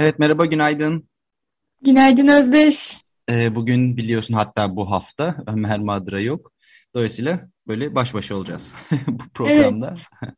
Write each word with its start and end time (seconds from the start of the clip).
Evet 0.00 0.18
merhaba 0.18 0.46
günaydın. 0.46 1.08
Günaydın 1.82 2.28
Özdeş. 2.28 3.02
Ee, 3.30 3.54
bugün 3.54 3.96
biliyorsun 3.96 4.34
hatta 4.34 4.76
bu 4.76 4.90
hafta 4.90 5.36
Ömer 5.46 5.78
Madra 5.78 6.20
yok. 6.20 6.52
Dolayısıyla 6.94 7.48
böyle 7.66 7.94
baş 7.94 8.14
başa 8.14 8.34
olacağız 8.36 8.74
bu 9.08 9.22
programda. 9.34 9.94
Evet. 10.22 10.34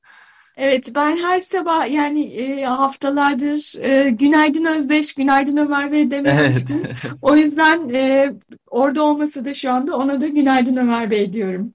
Evet 0.57 0.93
ben 0.95 1.17
her 1.17 1.41
sabah 1.41 1.91
yani 1.91 2.25
e, 2.25 2.65
haftalardır 2.65 3.75
e, 3.85 4.11
günaydın 4.11 4.65
Özdeş, 4.65 5.15
günaydın 5.15 5.57
Ömer 5.57 5.93
Bey 5.93 6.11
dememiştim. 6.11 6.83
Evet. 6.85 6.97
o 7.23 7.37
yüzden 7.37 7.89
e, 7.89 8.33
orada 8.67 9.03
olmasa 9.03 9.45
da 9.45 9.55
şu 9.55 9.73
anda 9.73 9.97
ona 9.97 10.21
da 10.21 10.27
günaydın 10.29 10.77
Ömer 10.77 11.11
Bey 11.11 11.33
diyorum. 11.33 11.75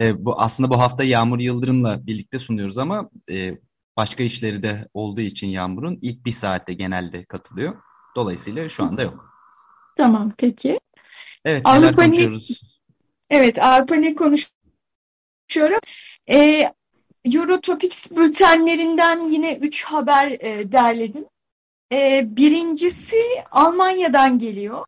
E, 0.00 0.24
bu 0.24 0.40
aslında 0.40 0.70
bu 0.70 0.80
hafta 0.80 1.04
Yağmur 1.04 1.40
Yıldırım'la 1.40 2.06
birlikte 2.06 2.38
sunuyoruz 2.38 2.78
ama 2.78 3.10
e, 3.30 3.54
başka 4.00 4.22
işleri 4.22 4.62
de 4.62 4.88
olduğu 4.94 5.20
için 5.20 5.46
Yağmur'un 5.46 5.98
ilk 6.02 6.26
bir 6.26 6.32
saatte 6.32 6.72
genelde 6.74 7.24
katılıyor. 7.24 7.76
Dolayısıyla 8.16 8.68
şu 8.68 8.84
anda 8.84 9.02
yok. 9.02 9.34
Tamam 9.96 10.32
peki. 10.38 10.80
Evet 11.44 11.66
neler 11.66 11.78
Avrupa 11.78 12.02
konuşuyoruz? 12.02 12.60
Ne, 13.30 13.36
evet 13.36 13.62
Avrupa 13.62 13.94
ne 13.94 14.14
konuşuyorum? 14.14 15.80
Ee, 16.30 16.72
Eurotopics 17.24 18.16
bültenlerinden 18.16 19.28
yine 19.28 19.54
üç 19.54 19.84
haber 19.84 20.30
e, 20.30 20.72
derledim. 20.72 21.24
E, 21.92 22.22
birincisi 22.36 23.16
Almanya'dan 23.50 24.38
geliyor. 24.38 24.84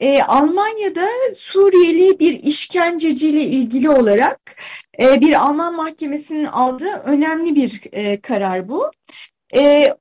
E, 0.00 0.22
Almanya'da 0.22 1.08
Suriyeli 1.34 2.18
bir 2.18 2.42
işkenceciyle 2.42 3.40
ilgili 3.40 3.90
olarak 3.90 4.56
e, 5.00 5.20
bir 5.20 5.32
Alman 5.32 5.74
mahkemesinin 5.74 6.44
aldığı 6.44 6.92
önemli 7.04 7.54
bir 7.54 7.80
e, 7.92 8.20
karar 8.20 8.68
bu. 8.68 8.90
E, 9.54 9.94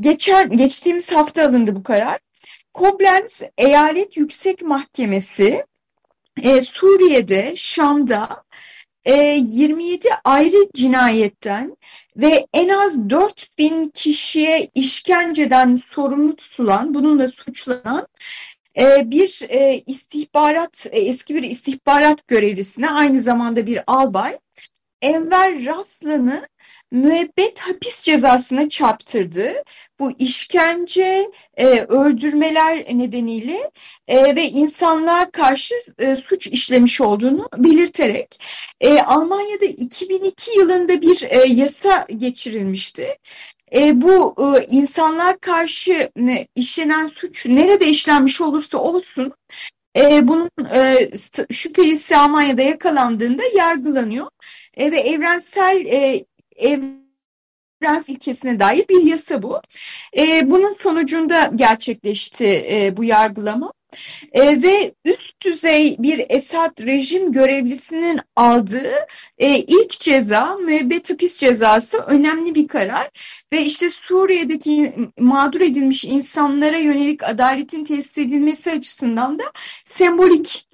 geçen 0.00 0.56
geçtiğimiz 0.56 1.12
hafta 1.12 1.48
alındı 1.48 1.76
bu 1.76 1.82
karar. 1.82 2.18
Koblenz 2.74 3.42
Eyalet 3.58 4.16
Yüksek 4.16 4.62
Mahkemesi 4.62 5.64
e, 6.42 6.60
Suriye'de, 6.60 7.52
Şam'da 7.56 8.44
e, 9.04 9.14
27 9.46 10.08
ayrı 10.24 10.70
cinayetten 10.74 11.76
ve 12.16 12.46
en 12.54 12.68
az 12.68 13.10
4000 13.10 13.84
kişiye 13.94 14.68
işkenceden 14.74 15.76
sorumlu 15.76 16.36
tutulan, 16.36 16.94
bununla 16.94 17.28
suçlanan 17.28 18.06
bir 19.10 19.42
e, 19.48 19.82
istihbarat, 19.86 20.86
e, 20.92 21.00
eski 21.00 21.34
bir 21.34 21.42
istihbarat 21.42 22.28
görevlisine 22.28 22.90
aynı 22.90 23.20
zamanda 23.20 23.66
bir 23.66 23.80
albay 23.86 24.38
Enver 25.02 25.66
Raslan'ı 25.66 26.48
müebbet 26.90 27.58
hapis 27.58 28.02
cezasına 28.02 28.68
çarptırdı. 28.68 29.52
Bu 30.00 30.12
işkence, 30.18 31.30
e, 31.56 31.66
öldürmeler 31.80 32.78
nedeniyle 32.78 33.70
ve 34.08 34.48
insanlığa 34.48 35.30
karşı 35.30 35.74
suç 36.24 36.46
işlemiş 36.46 37.00
olduğunu 37.00 37.48
belirterek 37.56 38.44
Almanya'da 39.06 39.64
2002 39.64 40.58
yılında 40.58 41.02
bir 41.02 41.46
yasa 41.48 42.06
geçirilmişti. 42.16 43.18
E, 43.74 44.00
bu 44.02 44.34
e, 44.38 44.66
insanlığa 44.70 45.36
karşı 45.36 46.10
e, 46.28 46.46
işlenen 46.54 47.06
suç 47.06 47.46
nerede 47.46 47.86
işlenmiş 47.86 48.40
olursa 48.40 48.78
olsun 48.78 49.32
e, 49.96 50.28
bunun 50.28 50.50
e, 50.74 51.10
şüphelisi 51.50 52.16
Almanya'da 52.16 52.62
yakalandığında 52.62 53.42
yargılanıyor. 53.56 54.26
E, 54.76 54.92
ve 54.92 55.00
evrensel 55.00 55.86
e, 55.86 56.24
evrensel 57.82 58.14
ilkesine 58.14 58.60
dair 58.60 58.88
bir 58.88 59.02
yasa 59.02 59.42
bu. 59.42 59.60
E, 60.16 60.50
bunun 60.50 60.74
sonucunda 60.74 61.50
gerçekleşti 61.54 62.64
e, 62.70 62.96
bu 62.96 63.04
yargılama. 63.04 63.72
E, 64.32 64.62
ve 64.62 64.94
üst 65.04 65.42
düzey 65.42 65.96
bir 65.98 66.26
Esad 66.28 66.86
rejim 66.86 67.32
görevlisinin 67.32 68.20
aldığı 68.36 68.92
e, 69.38 69.58
ilk 69.58 70.00
ceza 70.00 70.56
müebbet 70.56 71.10
hapis 71.10 71.38
cezası 71.38 71.98
önemli 71.98 72.54
bir 72.54 72.68
karar 72.68 73.10
ve 73.52 73.64
işte 73.64 73.90
Suriye'deki 73.90 74.92
mağdur 75.18 75.60
edilmiş 75.60 76.04
insanlara 76.04 76.78
yönelik 76.78 77.22
adaletin 77.22 77.84
tesis 77.84 78.18
edilmesi 78.18 78.70
açısından 78.70 79.38
da 79.38 79.44
sembolik 79.84 80.66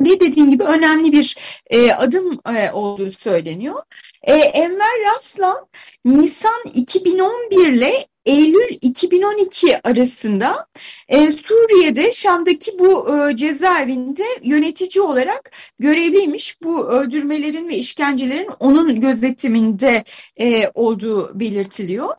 ve 0.00 0.20
dediğim 0.20 0.50
gibi 0.50 0.64
önemli 0.64 1.12
bir 1.12 1.36
e, 1.66 1.92
adım 1.92 2.40
e, 2.56 2.70
olduğu 2.70 3.10
söyleniyor. 3.10 3.82
E, 4.22 4.34
Enver 4.34 5.14
Raslan 5.14 5.66
Nisan 6.04 6.62
2011 6.74 7.72
ile 7.72 8.06
Eylül 8.26 8.78
2012 8.80 9.80
arasında 9.84 10.66
e, 11.08 11.32
Suriye'de 11.32 12.12
Şam'daki 12.12 12.78
bu 12.78 13.16
e, 13.16 13.36
cezaevinde 13.36 14.24
yönetici 14.42 15.02
olarak 15.02 15.50
görevliymiş. 15.78 16.62
Bu 16.62 16.88
öldürmelerin 16.88 17.68
ve 17.68 17.76
işkencelerin 17.76 18.50
onun 18.60 19.00
gözetiminde 19.00 20.04
e, 20.36 20.70
olduğu 20.74 21.40
belirtiliyor. 21.40 22.14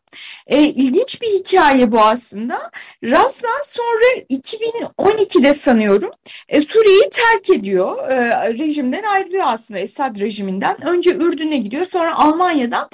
E, 0.46 0.62
ilginç 0.62 1.22
bir 1.22 1.28
hikaye 1.28 1.92
bu 1.92 2.00
aslında. 2.00 2.70
Raslan 3.04 3.60
sonra 3.64 4.24
2012'de 4.30 5.54
sanıyorum 5.54 6.10
e, 6.48 6.62
Suriye'yi 6.62 7.10
terk 7.10 7.50
ediyor. 7.50 8.10
E, 8.10 8.48
rejimden 8.58 9.02
ayrılıyor 9.02 9.44
aslında 9.46 9.80
Esad 9.80 10.20
rejiminden. 10.20 10.88
Önce 10.88 11.10
Ürdün'e 11.14 11.56
gidiyor 11.56 11.86
sonra 11.86 12.18
Almanya'dan 12.18 12.90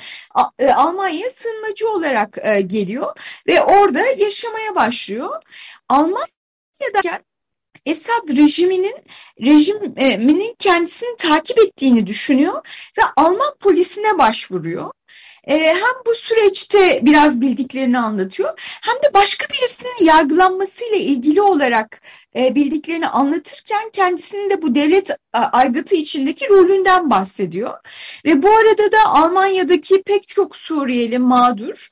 e, 0.59 0.69
Almanya'ya 0.69 1.31
sığınmacı 1.31 1.89
olarak 1.89 2.39
e, 2.43 2.61
geliyor 2.61 3.04
ve 3.49 3.63
orada 3.63 4.01
yaşamaya 4.19 4.75
başlıyor. 4.75 5.43
Almanya'da 5.89 7.21
Esad 7.87 8.37
rejiminin 8.37 8.97
rejiminin 9.41 10.57
kendisini 10.59 11.17
takip 11.17 11.59
ettiğini 11.59 12.07
düşünüyor 12.07 12.67
ve 12.99 13.03
Alman 13.17 13.55
polisine 13.61 14.19
başvuruyor. 14.19 14.91
Ee, 15.49 15.59
hem 15.59 16.05
bu 16.07 16.15
süreçte 16.15 17.01
biraz 17.03 17.41
bildiklerini 17.41 17.99
anlatıyor 17.99 18.79
hem 18.83 18.95
de 18.95 19.15
başka 19.15 19.47
birisinin 19.49 20.07
yargılanmasıyla 20.07 20.97
ilgili 20.97 21.43
olarak 21.43 22.03
e, 22.37 22.55
bildiklerini 22.55 23.09
anlatırken 23.09 23.91
kendisinin 23.91 24.51
de 24.51 24.63
bu 24.63 24.75
devlet 24.75 25.11
aygıtı 25.33 25.95
içindeki 25.95 26.49
rolünden 26.49 27.11
bahsediyor. 27.11 27.79
Ve 28.25 28.43
bu 28.43 28.51
arada 28.51 28.93
da 28.93 29.05
Almanya'daki 29.07 30.03
pek 30.03 30.29
çok 30.29 30.57
Suriyeli 30.57 31.19
mağdur 31.19 31.89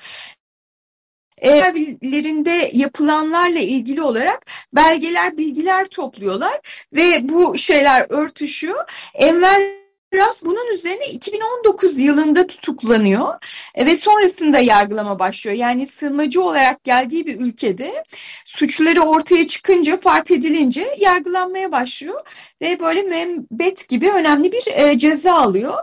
evlerinde 1.43 2.71
yapılanlarla 2.73 3.59
ilgili 3.59 4.03
olarak 4.03 4.47
belgeler, 4.73 5.37
bilgiler 5.37 5.85
topluyorlar 5.87 6.61
ve 6.93 7.29
bu 7.29 7.59
şeyler 7.59 8.07
örtüşüyor. 8.09 8.85
Enver 9.15 9.83
Ras 10.15 10.45
bunun 10.45 10.75
üzerine 10.75 11.07
2019 11.07 11.99
yılında 11.99 12.47
tutuklanıyor 12.47 13.35
ve 13.79 13.97
sonrasında 13.97 14.59
yargılama 14.59 15.19
başlıyor. 15.19 15.57
Yani 15.57 15.87
sığınmacı 15.87 16.43
olarak 16.43 16.85
geldiği 16.85 17.27
bir 17.27 17.41
ülkede 17.41 18.05
suçları 18.45 19.03
ortaya 19.03 19.47
çıkınca, 19.47 19.97
fark 19.97 20.31
edilince 20.31 20.95
yargılanmaya 20.99 21.73
başlıyor 21.73 22.21
ve 22.63 22.81
böyle 22.81 23.03
müebbet 23.03 23.89
gibi 23.89 24.11
önemli 24.11 24.53
bir 24.53 24.67
e, 24.67 24.99
ceza 24.99 25.35
alıyor. 25.35 25.79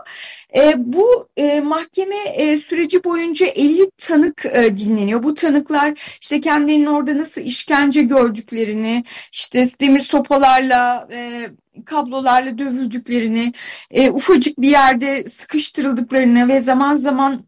E, 0.56 0.74
bu 0.76 1.28
e, 1.36 1.60
mahkeme 1.60 2.16
e, 2.36 2.58
süreci 2.58 3.04
boyunca 3.04 3.46
50 3.46 3.90
tanık 3.90 4.46
e, 4.46 4.76
dinleniyor. 4.76 5.22
Bu 5.22 5.34
tanıklar 5.34 6.18
işte 6.20 6.40
kendilerinin 6.40 6.86
orada 6.86 7.18
nasıl 7.18 7.40
işkence 7.40 8.02
gördüklerini, 8.02 9.04
işte 9.32 9.64
demir 9.80 10.00
sopalarla, 10.00 11.08
e, 11.12 11.50
kablolarla 11.84 12.58
dövüldüklerini, 12.58 13.52
e, 13.90 14.10
ufacık 14.10 14.60
bir 14.60 14.68
yerde 14.68 15.22
sıkıştırıldıklarını 15.24 16.48
ve 16.48 16.60
zaman 16.60 16.94
zaman 16.94 17.44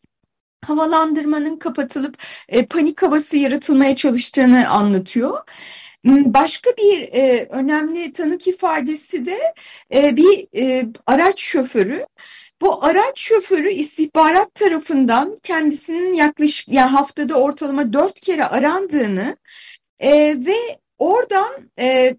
havalandırmanın 0.64 1.56
kapatılıp 1.56 2.16
e, 2.48 2.66
panik 2.66 3.02
havası 3.02 3.36
yaratılmaya 3.36 3.96
çalıştığını 3.96 4.68
anlatıyor. 4.68 5.38
Başka 6.06 6.70
bir 6.70 7.02
e, 7.12 7.46
önemli 7.50 8.12
tanık 8.12 8.46
ifadesi 8.46 9.26
de 9.26 9.54
e, 9.94 10.16
bir 10.16 10.46
e, 10.56 10.86
araç 11.06 11.40
şoförü 11.40 12.06
Bu 12.62 12.84
araç 12.84 13.20
şoförü 13.20 13.70
istihbarat 13.70 14.54
tarafından 14.54 15.36
kendisinin 15.42 16.14
yaklaşık 16.14 16.68
yani 16.68 16.90
haftada 16.90 17.34
ortalama 17.34 17.92
dört 17.92 18.20
kere 18.20 18.44
arandığını 18.44 19.36
e, 20.00 20.10
ve 20.46 20.78
oradan 20.98 21.52
e, 21.78 22.16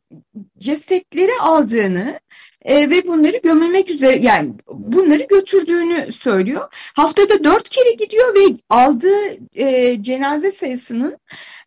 cesetleri 0.57 1.31
aldığını 1.41 2.19
e, 2.61 2.89
ve 2.89 3.07
bunları 3.07 3.37
gömülmek 3.37 3.89
üzere 3.89 4.17
yani 4.21 4.53
bunları 4.67 5.23
götürdüğünü 5.23 6.11
söylüyor. 6.11 6.91
Haftada 6.95 7.43
dört 7.43 7.69
kere 7.69 7.91
gidiyor 7.91 8.35
ve 8.35 8.55
aldığı 8.69 9.37
e, 9.55 9.97
cenaze 10.03 10.51
sayısının 10.51 11.17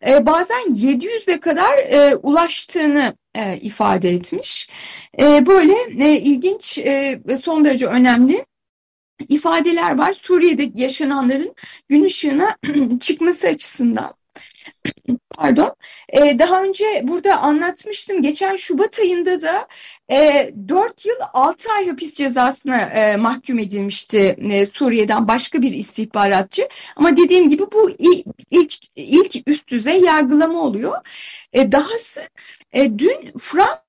e, 0.07 0.25
bazen 0.25 0.63
700'e 0.67 1.39
kadar 1.39 1.77
e, 1.77 2.15
ulaştığını 2.15 3.15
e, 3.35 3.57
ifade 3.57 4.09
etmiş. 4.09 4.69
E, 5.19 5.45
böyle 5.45 5.73
e, 5.99 6.17
ilginç 6.17 6.77
e, 6.77 7.21
son 7.43 7.65
derece 7.65 7.85
önemli 7.85 8.45
ifadeler 9.29 9.97
var. 9.97 10.13
Suriye'de 10.13 10.71
yaşananların 10.75 11.55
gün 11.89 12.03
ışığına 12.03 12.57
çıkması 13.01 13.47
açısından. 13.47 14.13
Pardon. 15.29 15.75
Ee, 16.09 16.39
daha 16.39 16.63
önce 16.63 16.85
burada 17.03 17.41
anlatmıştım. 17.41 18.21
Geçen 18.21 18.55
Şubat 18.55 18.99
ayında 18.99 19.41
da 19.41 19.67
e, 20.11 20.51
4 20.67 21.05
yıl 21.05 21.15
6 21.33 21.71
ay 21.71 21.89
hapis 21.89 22.15
cezasına 22.15 22.81
e, 22.81 23.15
mahkum 23.17 23.59
edilmişti 23.59 24.35
e, 24.51 24.65
Suriye'den 24.65 25.27
başka 25.27 25.61
bir 25.61 25.71
istihbaratçı. 25.71 26.67
Ama 26.95 27.17
dediğim 27.17 27.49
gibi 27.49 27.63
bu 27.73 27.91
ilk, 28.51 28.75
ilk, 28.95 29.47
üst 29.47 29.67
düzey 29.67 30.01
yargılama 30.01 30.61
oluyor. 30.61 30.97
E, 31.53 31.71
dahası 31.71 32.21
e, 32.73 32.99
dün 32.99 33.31
Frans 33.39 33.86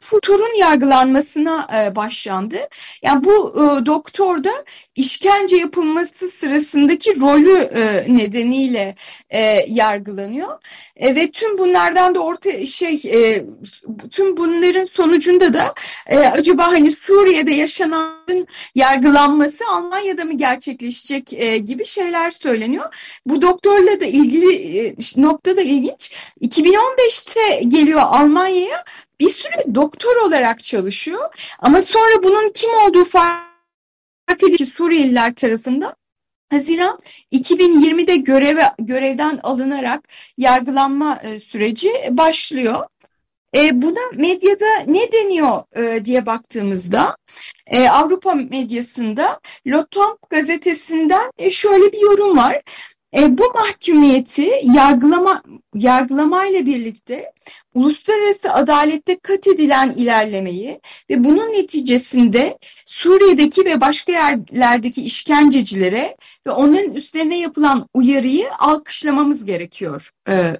Futur'un 0.00 0.58
yargılanmasına 0.58 1.68
e, 1.76 1.96
başlandı. 1.96 2.58
Yani 3.02 3.24
bu 3.24 3.54
e, 3.56 3.86
doktor 3.86 4.44
da 4.44 4.64
işkence 4.94 5.56
yapılması 5.56 6.28
sırasındaki 6.28 7.20
rolü 7.20 7.58
e, 7.58 8.16
nedeniyle 8.16 8.94
e, 9.30 9.40
yargılanıyor. 9.68 10.58
E, 10.96 11.16
ve 11.16 11.30
tüm 11.30 11.58
bunlardan 11.58 12.14
da 12.14 12.20
orta 12.20 12.66
şey 12.66 13.00
e, 13.04 13.44
tüm 14.10 14.36
bunların 14.36 14.84
sonucunda 14.84 15.52
da 15.52 15.74
e, 16.06 16.18
acaba 16.18 16.72
hani 16.72 16.92
Suriye'de 16.92 17.54
yaşananın 17.54 18.46
yargılanması 18.74 19.64
Almanya'da 19.70 20.24
mı 20.24 20.32
gerçekleşecek 20.32 21.32
e, 21.32 21.58
gibi 21.58 21.84
şeyler 21.84 22.30
söyleniyor. 22.30 23.18
Bu 23.26 23.42
doktorla 23.42 24.00
da 24.00 24.04
ilgili 24.04 24.78
e, 24.78 24.94
nokta 25.16 25.56
da 25.56 25.62
ilginç. 25.62 26.12
2015'te 26.42 27.62
geliyor 27.68 28.00
Almanya'ya 28.04 28.84
bir 29.20 29.28
süre 29.28 29.74
doktor 29.74 30.16
olarak 30.16 30.64
çalışıyor 30.64 31.54
ama 31.58 31.80
sonra 31.80 32.22
bunun 32.22 32.52
kim 32.52 32.70
olduğu 32.70 33.04
fark 33.04 34.42
edildi 34.42 34.66
Suriyeliler 34.66 35.34
tarafından 35.34 35.94
Haziran 36.50 36.98
2020'de 37.32 38.16
göreve, 38.16 38.62
görevden 38.78 39.40
alınarak 39.42 40.08
yargılanma 40.38 41.18
e, 41.22 41.40
süreci 41.40 41.90
başlıyor. 42.10 42.86
E, 43.54 43.82
buna 43.82 44.00
medyada 44.14 44.78
ne 44.86 45.12
deniyor 45.12 45.62
e, 45.76 46.04
diye 46.04 46.26
baktığımızda 46.26 47.16
e, 47.66 47.88
Avrupa 47.88 48.34
medyasında 48.34 49.40
Lotomp 49.66 50.30
gazetesinden 50.30 51.30
e, 51.38 51.50
şöyle 51.50 51.92
bir 51.92 52.00
yorum 52.00 52.36
var. 52.36 52.62
E, 53.14 53.38
bu 53.38 53.52
mahkumiyeti 53.54 54.50
yargılama 54.62 55.42
yargılamayla 55.74 56.66
birlikte 56.66 57.32
uluslararası 57.74 58.52
adalette 58.52 59.18
kat 59.18 59.46
edilen 59.46 59.92
ilerlemeyi 59.92 60.80
ve 61.10 61.24
bunun 61.24 61.52
neticesinde 61.52 62.58
Suriye'deki 62.86 63.64
ve 63.64 63.80
başka 63.80 64.12
yerlerdeki 64.12 65.02
işkencecilere 65.02 66.16
ve 66.46 66.50
onların 66.50 66.92
üstlerine 66.92 67.38
yapılan 67.38 67.88
uyarıyı 67.94 68.48
alkışlamamız 68.58 69.44
gerekiyor 69.44 70.10
e, 70.28 70.56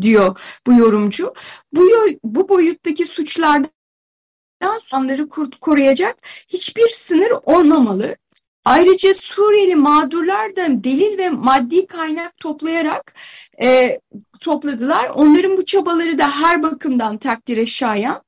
diyor 0.00 0.38
bu 0.66 0.72
yorumcu. 0.72 1.34
Bu, 1.72 1.88
bu 2.24 2.48
boyuttaki 2.48 3.04
suçlardan 3.04 3.70
sonları 4.80 5.28
koruyacak 5.60 6.16
hiçbir 6.48 6.88
sınır 6.88 7.30
olmamalı. 7.30 8.16
Ayrıca 8.64 9.14
Suriyeli 9.14 9.76
mağdurlar 9.76 10.56
da 10.56 10.84
delil 10.84 11.18
ve 11.18 11.30
maddi 11.30 11.86
kaynak 11.86 12.36
toplayarak 12.36 13.14
e, 13.62 14.00
topladılar. 14.40 15.08
Onların 15.08 15.56
bu 15.56 15.64
çabaları 15.64 16.18
da 16.18 16.30
her 16.30 16.62
bakımdan 16.62 17.18
takdire 17.18 17.66
şayan. 17.66 18.22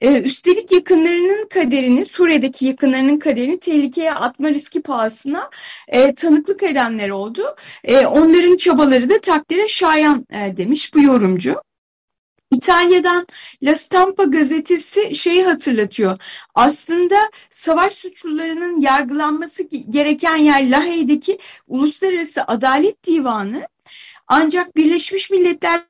E, 0.00 0.20
üstelik 0.22 0.72
yakınlarının 0.72 1.48
kaderini, 1.48 2.06
Suriye'deki 2.06 2.66
yakınlarının 2.66 3.18
kaderini 3.18 3.60
tehlikeye 3.60 4.14
atma 4.14 4.48
riski 4.50 4.82
pahasına 4.82 5.50
e, 5.88 6.14
tanıklık 6.14 6.62
edenler 6.62 7.10
oldu. 7.10 7.56
E, 7.84 8.06
onların 8.06 8.56
çabaları 8.56 9.10
da 9.10 9.20
takdire 9.20 9.68
şayan 9.68 10.26
e, 10.30 10.56
demiş 10.56 10.94
bu 10.94 11.02
yorumcu. 11.02 11.63
İtalya'dan 12.52 13.26
La 13.62 13.74
Stampa 13.74 14.24
gazetesi 14.24 15.14
şeyi 15.14 15.44
hatırlatıyor. 15.44 16.18
Aslında 16.54 17.30
savaş 17.50 17.92
suçlularının 17.92 18.80
yargılanması 18.80 19.62
gereken 19.90 20.36
yer 20.36 20.70
Lahey'deki 20.70 21.38
Uluslararası 21.68 22.44
Adalet 22.44 23.04
Divanı. 23.04 23.68
Ancak 24.28 24.76
Birleşmiş 24.76 25.30
Milletler 25.30 25.84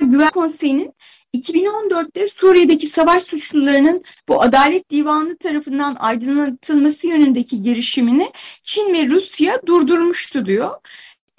Güvenlik 0.00 0.32
Konseyi'nin 0.32 0.94
2014'te 1.36 2.26
Suriye'deki 2.26 2.86
savaş 2.86 3.22
suçlularının 3.22 4.02
bu 4.28 4.42
Adalet 4.42 4.90
Divanı 4.90 5.38
tarafından 5.38 5.96
aydınlatılması 6.00 7.06
yönündeki 7.06 7.60
girişimini 7.60 8.30
Çin 8.62 8.94
ve 8.94 9.06
Rusya 9.06 9.58
durdurmuştu 9.66 10.46
diyor. 10.46 10.70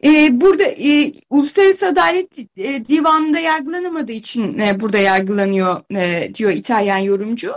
E, 0.03 0.41
burada 0.41 0.63
e, 0.63 1.13
Uluslararası 1.29 1.87
Adalet 1.87 2.39
e, 2.57 2.85
Divanı'nda 2.85 3.39
yargılanamadığı 3.39 4.11
için 4.11 4.59
e, 4.59 4.79
burada 4.79 4.97
yargılanıyor 4.97 5.81
e, 5.95 6.33
diyor 6.33 6.51
İtalyan 6.51 6.97
yorumcu. 6.97 7.53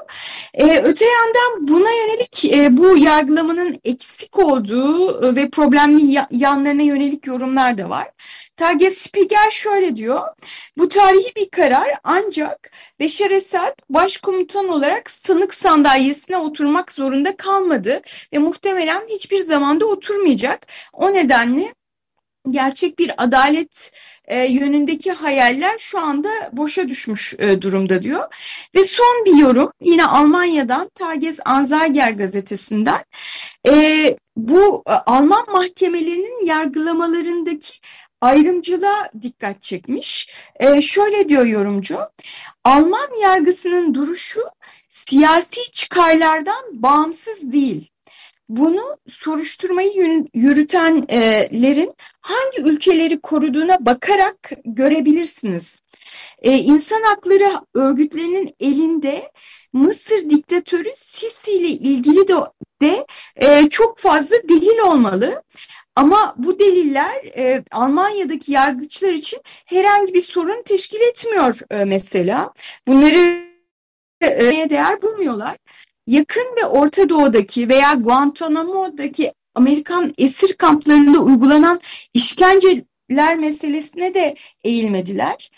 E, 0.55 0.79
öte 0.79 1.05
yandan 1.05 1.69
buna 1.69 1.91
yönelik 1.91 2.45
e, 2.45 2.77
bu 2.77 2.99
yargılamanın 2.99 3.79
eksik 3.85 4.39
olduğu 4.39 5.27
e, 5.27 5.37
ve 5.37 5.51
problemli 5.51 6.19
yanlarına 6.31 6.83
yönelik 6.83 7.27
yorumlar 7.27 7.79
da 7.79 7.91
var. 7.91 8.09
Tages 8.57 8.99
Spiegel 8.99 9.51
şöyle 9.51 9.97
diyor, 9.97 10.21
bu 10.79 10.89
tarihi 10.89 11.37
bir 11.37 11.51
karar 11.51 11.89
ancak 12.05 12.71
Beşar 13.01 13.31
Esad 13.31 13.79
başkomutan 13.91 14.69
olarak 14.69 15.11
sanık 15.11 15.55
sandalyesine 15.55 16.37
oturmak 16.37 16.93
zorunda 16.93 17.37
kalmadı 17.37 18.03
ve 18.33 18.39
muhtemelen 18.39 19.03
hiçbir 19.09 19.39
zamanda 19.39 19.87
oturmayacak. 19.87 20.67
O 20.93 21.13
nedenle 21.15 21.75
gerçek 22.51 22.99
bir 22.99 23.25
adalet 23.25 23.93
e, 24.25 24.45
yönündeki 24.45 25.13
hayaller 25.13 25.79
şu 25.79 26.01
anda 26.01 26.29
boşa 26.53 26.89
düşmüş 26.89 27.35
e, 27.39 27.63
durumda 27.63 28.03
diyor. 28.03 28.35
Ve 28.75 28.85
son 28.85 29.25
bir 29.25 29.37
yorum 29.37 29.71
yine 29.81 30.07
Almanya'dan 30.07 30.89
Tages 30.95 31.41
Anzeiger 31.45 32.11
gazetesinden 32.11 33.05
e, 33.69 34.17
bu 34.37 34.83
e, 34.89 34.93
Alman 34.93 35.45
mahkemelerinin 35.53 36.47
yargılamalarındaki 36.47 37.79
ayrımcılığa 38.21 39.09
dikkat 39.23 39.63
çekmiş. 39.63 40.29
E, 40.61 40.81
şöyle 40.81 41.29
diyor 41.29 41.47
yorumcu, 41.47 41.99
Alman 42.65 43.21
yargısının 43.23 43.95
duruşu 43.95 44.41
siyasi 44.91 45.71
çıkarlardan 45.73 46.65
bağımsız 46.83 47.53
değil 47.53 47.94
bunu 48.49 48.97
soruşturmayı 49.09 50.25
yürütenlerin 50.35 51.95
hangi 52.21 52.63
ülkeleri 52.71 53.21
koruduğuna 53.21 53.87
bakarak 53.87 54.51
görebilirsiniz. 54.65 55.81
Ee, 56.43 56.59
insan 56.59 57.03
hakları 57.03 57.61
örgütlerinin 57.75 58.55
elinde 58.61 59.33
Mısır 59.73 60.31
diktatörü 60.31 60.91
Sisi 60.93 61.53
ile 61.53 61.69
ilgili 61.69 62.29
de, 62.29 62.35
de 62.83 63.07
e, 63.37 63.69
çok 63.69 63.99
fazla 63.99 64.37
delil 64.49 64.79
olmalı. 64.79 65.43
Ama 65.97 66.35
bu 66.39 66.59
deliller 66.59 67.25
e, 67.39 67.65
Almanya'daki 67.73 68.53
yargıçlar 68.53 69.13
için 69.13 69.41
herhangi 69.45 70.15
bir 70.15 70.21
sorun 70.21 70.63
teşkil 70.63 71.01
etmiyor 71.01 71.61
e, 71.71 71.85
mesela. 71.85 72.53
Bunları 72.89 73.45
e, 74.21 74.71
değer 74.71 75.03
bulmuyorlar 75.03 75.57
yakın 76.07 76.47
ve 76.63 76.67
Orta 76.67 77.09
Doğu'daki 77.09 77.69
veya 77.69 77.95
Guantanamo'daki 77.95 79.33
Amerikan 79.55 80.13
esir 80.19 80.53
kamplarında 80.53 81.19
uygulanan 81.19 81.81
işkenceler 82.15 83.39
meselesine 83.39 84.15
de 84.15 84.35
eğilmediler 84.65 85.51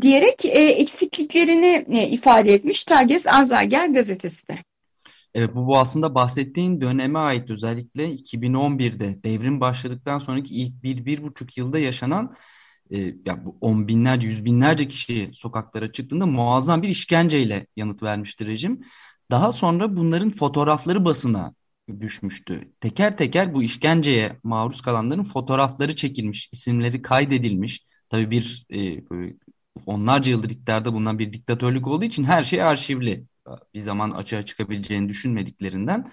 diyerek 0.00 0.44
e, 0.44 0.48
eksikliklerini 0.58 1.86
e, 1.88 2.08
ifade 2.08 2.54
etmiş 2.54 2.84
Tages 2.84 3.26
Anzager 3.26 3.86
gazetesi 3.88 4.48
de. 4.48 4.58
Evet 5.34 5.50
bu, 5.54 5.66
bu 5.66 5.78
aslında 5.78 6.14
bahsettiğin 6.14 6.80
döneme 6.80 7.18
ait 7.18 7.50
özellikle 7.50 8.12
2011'de 8.12 9.22
devrim 9.22 9.60
başladıktan 9.60 10.18
sonraki 10.18 10.56
ilk 10.56 10.82
bir, 10.82 11.04
bir 11.04 11.22
buçuk 11.22 11.58
yılda 11.58 11.78
yaşanan 11.78 12.34
e, 12.90 12.98
ya 12.98 13.44
bu 13.44 13.56
on 13.60 13.88
binlerce, 13.88 14.26
yüz 14.26 14.44
binlerce 14.44 14.88
kişi 14.88 15.30
sokaklara 15.32 15.92
çıktığında 15.92 16.26
muazzam 16.26 16.82
bir 16.82 16.88
işkenceyle 16.88 17.66
yanıt 17.76 18.02
vermiştir 18.02 18.46
rejim. 18.46 18.80
Daha 19.30 19.52
sonra 19.52 19.96
bunların 19.96 20.30
fotoğrafları 20.30 21.04
basına 21.04 21.54
düşmüştü. 22.00 22.72
Teker 22.80 23.16
teker 23.16 23.54
bu 23.54 23.62
işkenceye 23.62 24.38
maruz 24.42 24.80
kalanların 24.80 25.24
fotoğrafları 25.24 25.96
çekilmiş, 25.96 26.48
isimleri 26.52 27.02
kaydedilmiş. 27.02 27.84
Tabii 28.08 28.30
bir 28.30 28.66
e, 28.74 29.04
onlarca 29.86 30.30
yıldır 30.30 30.50
iktidarda 30.50 30.92
bulunan 30.92 31.18
bir 31.18 31.32
diktatörlük 31.32 31.86
olduğu 31.86 32.04
için 32.04 32.24
her 32.24 32.42
şey 32.42 32.62
arşivli. 32.62 33.26
Bir 33.74 33.80
zaman 33.80 34.10
açığa 34.10 34.42
çıkabileceğini 34.42 35.08
düşünmediklerinden. 35.08 36.06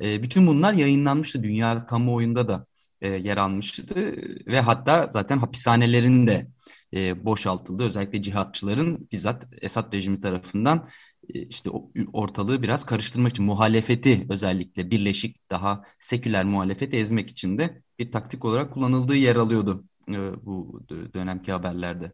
E, 0.00 0.22
bütün 0.22 0.46
bunlar 0.46 0.72
yayınlanmıştı. 0.72 1.42
Dünya 1.42 1.86
kamuoyunda 1.86 2.48
da 2.48 2.66
e, 3.00 3.08
yer 3.08 3.36
almıştı 3.36 4.16
ve 4.46 4.60
hatta 4.60 5.08
zaten 5.10 5.38
hapishanelerin 5.38 6.26
de 6.26 6.48
e, 6.94 7.24
boşaltıldı. 7.24 7.84
Özellikle 7.84 8.22
cihatçıların 8.22 9.08
bizzat 9.12 9.46
Esad 9.62 9.92
rejimi 9.92 10.20
tarafından 10.20 10.88
işte 11.28 11.70
ortalığı 12.12 12.62
biraz 12.62 12.86
karıştırmak 12.86 13.32
için 13.32 13.44
muhalefeti 13.44 14.26
özellikle 14.30 14.90
birleşik 14.90 15.50
daha 15.50 15.82
seküler 15.98 16.44
muhalefeti 16.44 16.96
ezmek 16.96 17.30
için 17.30 17.58
de 17.58 17.82
bir 17.98 18.12
taktik 18.12 18.44
olarak 18.44 18.74
kullanıldığı 18.74 19.16
yer 19.16 19.36
alıyordu 19.36 19.84
e, 20.08 20.46
bu 20.46 20.80
dönemki 21.14 21.52
haberlerde. 21.52 22.12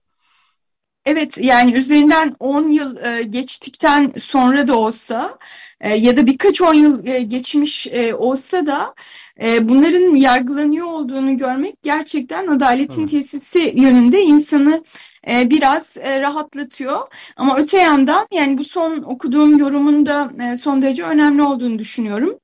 Evet 1.05 1.39
yani 1.39 1.73
üzerinden 1.73 2.37
10 2.41 2.71
yıl 2.71 2.97
e, 3.05 3.23
geçtikten 3.23 4.13
sonra 4.19 4.69
da 4.69 4.79
olsa 4.79 5.39
e, 5.81 5.95
ya 5.95 6.17
da 6.17 6.27
birkaç 6.27 6.63
10 6.63 6.75
yıl 6.75 7.07
e, 7.07 7.23
geçmiş 7.23 7.87
e, 7.87 8.15
olsa 8.15 8.67
da 8.67 8.95
e, 9.43 9.69
bunların 9.69 10.17
yargılanıyor 10.17 10.87
olduğunu 10.87 11.37
görmek 11.37 11.83
gerçekten 11.83 12.47
adaletin 12.47 13.01
evet. 13.01 13.11
tesisi 13.11 13.73
yönünde 13.77 14.23
insanı 14.23 14.85
e, 15.29 15.51
biraz 15.51 15.97
e, 15.97 16.21
rahatlatıyor. 16.21 17.09
Ama 17.37 17.57
öte 17.57 17.79
yandan 17.79 18.27
yani 18.33 18.59
bu 18.59 18.65
son 18.65 19.03
okuduğum 19.03 19.59
yorumun 19.59 20.07
da 20.07 20.31
e, 20.53 20.57
son 20.57 20.83
derece 20.83 21.03
önemli 21.05 21.43
olduğunu 21.43 21.79
düşünüyorum 21.79 22.42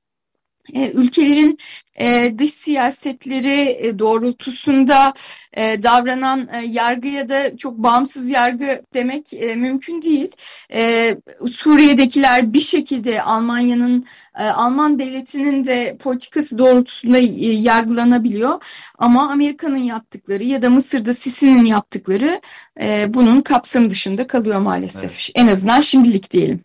ülkelerin 0.73 1.57
e, 1.99 2.33
dış 2.37 2.53
siyasetleri 2.53 3.77
e, 3.79 3.99
doğrultusunda 3.99 5.13
e, 5.53 5.83
davranan 5.83 6.49
e, 6.53 6.57
yargı 6.57 7.07
ya 7.07 7.29
da 7.29 7.57
çok 7.57 7.77
bağımsız 7.77 8.29
yargı 8.29 8.81
demek 8.93 9.33
e, 9.33 9.55
mümkün 9.55 10.01
değil. 10.01 10.31
E, 10.73 11.15
Suriye'dekiler 11.51 12.53
bir 12.53 12.61
şekilde 12.61 13.21
Almanya'nın 13.21 14.05
e, 14.39 14.43
Alman 14.43 14.99
devletinin 14.99 15.65
de 15.65 15.97
politikası 15.99 16.57
doğrultusunda 16.57 17.17
e, 17.17 17.25
yargılanabiliyor. 17.45 18.63
Ama 18.97 19.31
Amerika'nın 19.31 19.77
yaptıkları 19.77 20.43
ya 20.43 20.61
da 20.61 20.69
Mısır'da 20.69 21.13
Sisi'nin 21.13 21.65
yaptıkları 21.65 22.41
e, 22.81 23.13
bunun 23.13 23.41
kapsamı 23.41 23.89
dışında 23.89 24.27
kalıyor 24.27 24.59
maalesef. 24.59 25.11
Evet. 25.11 25.31
En 25.35 25.47
azından 25.47 25.79
şimdilik 25.79 26.31
diyelim. 26.31 26.59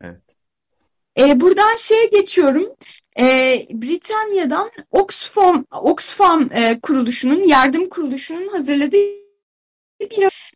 Evet. 0.00 0.22
E, 1.18 1.40
buradan 1.40 1.76
şeye 1.76 2.06
geçiyorum. 2.06 2.76
E, 3.18 3.24
Britanya'dan 3.72 4.70
Oxfam, 4.90 5.66
Oxfam 5.70 6.48
e, 6.52 6.80
kuruluşunun, 6.80 7.40
yardım 7.40 7.88
kuruluşunun 7.88 8.48
hazırladığı 8.48 8.96
bir 10.00 10.10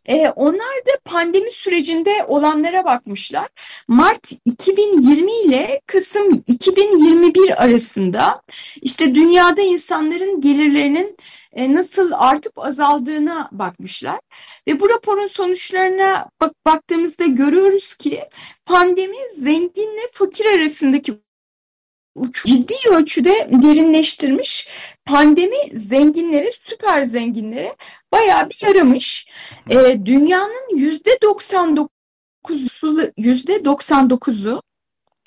e, 0.07 0.29
onlar 0.29 0.85
da 0.87 0.91
pandemi 1.05 1.51
sürecinde 1.51 2.25
olanlara 2.27 2.85
bakmışlar. 2.85 3.47
Mart 3.87 4.31
2020 4.45 5.31
ile 5.31 5.81
Kasım 5.85 6.43
2021 6.47 7.63
arasında 7.63 8.41
işte 8.81 9.15
dünyada 9.15 9.61
insanların 9.61 10.41
gelirlerinin 10.41 11.17
e, 11.53 11.73
nasıl 11.73 12.11
artıp 12.15 12.59
azaldığına 12.59 13.49
bakmışlar. 13.51 14.19
Ve 14.67 14.79
bu 14.79 14.89
raporun 14.89 15.27
sonuçlarına 15.27 16.29
bak 16.41 16.53
baktığımızda 16.65 17.25
görüyoruz 17.25 17.95
ki 17.95 18.23
pandemi 18.65 19.17
zenginle 19.35 20.01
fakir 20.11 20.45
arasındaki 20.45 21.19
ciddi 22.45 22.73
ölçüde 22.91 23.49
derinleştirmiş. 23.51 24.67
Pandemi 25.05 25.57
zenginlere, 25.73 26.51
süper 26.51 27.03
zenginlere 27.03 27.75
bayağı 28.11 28.49
bir 28.49 28.67
yaramış. 28.67 29.27
E, 29.69 30.05
dünyanın 30.05 30.77
yüzde 30.77 31.09
99'u 31.09 33.11
yüzde 33.17 33.55
99'u 33.55 34.61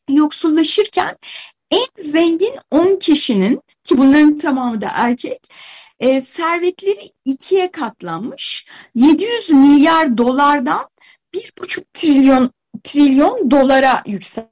yoksullaşırken 0.09 1.16
en 1.70 1.87
zengin 1.97 2.54
10 2.70 2.97
kişinin 2.97 3.61
ki 3.85 3.99
bunların 3.99 4.38
tamamı 4.38 4.80
da 4.80 4.90
erkek 4.94 5.49
e, 6.00 6.20
servetleri 6.20 7.11
ikiye 7.25 7.70
katlanmış. 7.70 8.66
700 8.94 9.50
milyar 9.50 10.18
dolardan 10.18 10.88
1,5 11.35 11.85
trilyon 11.94 12.50
trilyon 12.85 13.50
dolara 13.50 14.02
yükselmiş 14.06 14.50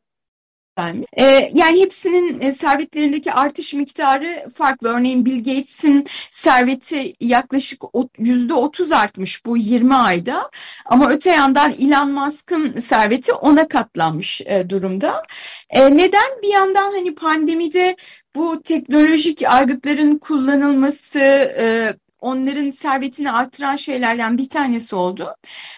vermiş. 0.78 1.06
E, 1.12 1.50
yani 1.54 1.80
hepsinin 1.80 2.40
e, 2.40 2.52
servetlerindeki 2.52 3.32
artış 3.32 3.74
miktarı 3.74 4.48
farklı. 4.54 4.88
Örneğin 4.88 5.24
Bill 5.24 5.38
Gates'in 5.38 6.06
serveti 6.30 7.12
yaklaşık 7.20 7.82
yüzde 8.18 8.54
otuz 8.54 8.92
artmış 8.92 9.46
bu 9.46 9.56
20 9.56 9.94
ayda. 9.94 10.50
Ama 10.86 11.10
öte 11.10 11.30
yandan 11.30 11.72
Elon 11.80 12.12
Musk'ın 12.12 12.78
serveti 12.78 13.32
ona 13.32 13.68
katlanmış 13.68 14.40
e, 14.40 14.70
durumda. 14.70 15.22
E, 15.70 15.96
neden? 15.96 16.42
Bir 16.42 16.48
yandan 16.48 16.92
hani 16.92 17.14
pandemide 17.14 17.96
bu 18.36 18.62
teknolojik 18.62 19.42
aygıtların 19.46 20.18
kullanılması, 20.18 21.18
e, 21.58 21.94
onların 22.20 22.70
servetini 22.70 23.32
artıran 23.32 23.76
şeylerden 23.76 24.38
bir 24.38 24.48
tanesi 24.48 24.96
oldu. 24.96 25.34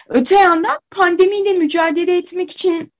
Öte 0.09 0.35
yandan 0.35 0.79
pandemiyle 0.91 1.53
mücadele 1.53 2.17
etmek 2.17 2.51
için 2.51 2.91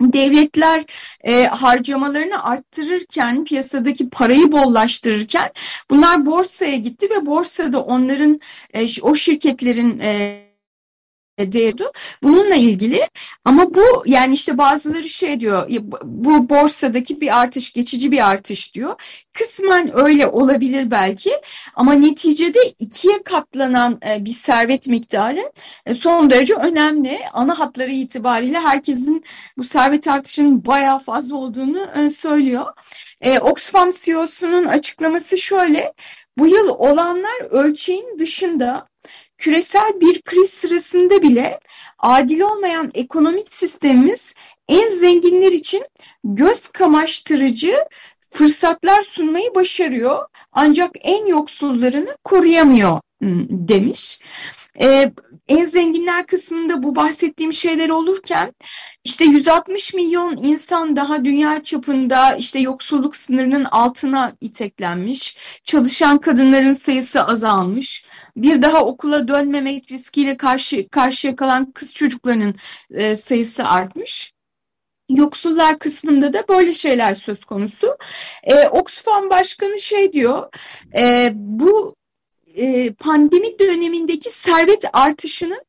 devletler 0.00 0.84
e, 1.24 1.46
harcamalarını 1.46 2.44
arttırırken, 2.44 3.44
piyasadaki 3.44 4.10
parayı 4.10 4.52
bollaştırırken 4.52 5.50
bunlar 5.90 6.26
borsaya 6.26 6.76
gitti 6.76 7.08
ve 7.10 7.26
borsada 7.26 7.82
onların 7.82 8.40
e, 8.74 9.02
o 9.02 9.14
şirketlerin 9.14 9.98
e, 9.98 10.49
değerdi. 11.38 11.84
Bununla 12.22 12.54
ilgili 12.54 13.00
ama 13.44 13.74
bu 13.74 14.02
yani 14.06 14.34
işte 14.34 14.58
bazıları 14.58 15.08
şey 15.08 15.40
diyor 15.40 15.70
bu 16.04 16.48
borsadaki 16.48 17.20
bir 17.20 17.40
artış 17.40 17.72
geçici 17.72 18.12
bir 18.12 18.30
artış 18.30 18.74
diyor. 18.74 18.94
Kısmen 19.32 19.98
öyle 19.98 20.26
olabilir 20.26 20.90
belki 20.90 21.30
ama 21.74 21.92
neticede 21.92 22.58
ikiye 22.78 23.22
katlanan 23.22 24.00
e, 24.08 24.24
bir 24.24 24.32
servet 24.32 24.88
miktarı 24.88 25.52
e, 25.86 25.94
son 25.94 26.30
derece 26.30 26.54
önemli. 26.54 27.20
Ana 27.32 27.58
hatları 27.58 27.90
itibariyle 27.90 28.60
herkesin 28.60 29.24
bu 29.58 29.64
servet 29.64 30.08
artışının 30.08 30.66
bayağı 30.66 30.98
fazla 30.98 31.36
olduğunu 31.36 31.88
e, 31.96 32.08
söylüyor. 32.08 32.66
Oxfam 33.40 33.90
CEO'sunun 33.90 34.64
açıklaması 34.64 35.38
şöyle. 35.38 35.92
Bu 36.38 36.46
yıl 36.46 36.68
olanlar 36.68 37.50
ölçeğin 37.50 38.18
dışında 38.18 38.89
küresel 39.40 40.00
bir 40.00 40.22
kriz 40.22 40.50
sırasında 40.50 41.22
bile 41.22 41.60
adil 41.98 42.40
olmayan 42.40 42.90
ekonomik 42.94 43.54
sistemimiz 43.54 44.34
en 44.68 44.88
zenginler 44.88 45.52
için 45.52 45.84
göz 46.24 46.68
kamaştırıcı 46.68 47.74
fırsatlar 48.30 49.02
sunmayı 49.02 49.54
başarıyor 49.54 50.26
ancak 50.52 50.90
en 51.00 51.26
yoksullarını 51.26 52.16
koruyamıyor 52.24 53.00
demiş. 53.50 54.20
Ee, 54.80 55.12
en 55.48 55.64
zenginler 55.64 56.26
kısmında 56.26 56.82
bu 56.82 56.96
bahsettiğim 56.96 57.52
şeyler 57.52 57.88
olurken 57.88 58.52
işte 59.04 59.24
160 59.24 59.94
milyon 59.94 60.36
insan 60.36 60.96
daha 60.96 61.24
dünya 61.24 61.62
çapında 61.62 62.36
işte 62.36 62.58
yoksulluk 62.58 63.16
sınırının 63.16 63.64
altına 63.64 64.32
iteklenmiş. 64.40 65.36
Çalışan 65.64 66.18
kadınların 66.18 66.72
sayısı 66.72 67.24
azalmış. 67.24 68.04
Bir 68.36 68.62
daha 68.62 68.84
okula 68.84 69.28
dönmemek 69.28 69.92
riskiyle 69.92 70.36
karşı 70.36 70.88
karşıya 70.88 71.36
kalan 71.36 71.72
kız 71.72 71.94
çocuklarının 71.94 72.54
e, 72.90 73.16
sayısı 73.16 73.64
artmış 73.64 74.32
yoksullar 75.10 75.78
kısmında 75.78 76.32
da 76.32 76.48
böyle 76.48 76.74
şeyler 76.74 77.14
söz 77.14 77.44
konusu. 77.44 77.96
E, 78.42 78.68
Oxfam 78.68 79.30
Başkanı 79.30 79.80
şey 79.80 80.12
diyor, 80.12 80.48
e, 80.96 81.32
bu 81.34 81.94
e, 82.56 82.92
pandemi 82.92 83.58
dönemindeki 83.58 84.30
servet 84.30 84.84
artışının 84.92 85.62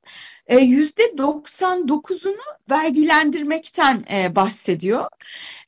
e, 0.48 0.60
yüzde 0.60 1.04
99'unu 1.04 2.42
vergilendirmekten 2.72 4.06
e, 4.14 4.36
bahsediyor. 4.36 5.10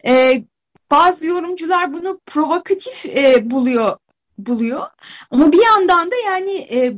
E, 0.05 0.43
bazı 0.91 1.27
yorumcular 1.27 1.93
bunu 1.93 2.19
provokatif 2.25 3.05
e, 3.05 3.51
buluyor 3.51 3.97
buluyor 4.37 4.87
ama 5.31 5.51
bir 5.51 5.65
yandan 5.65 6.11
da 6.11 6.15
yani 6.25 6.51
e, 6.51 6.93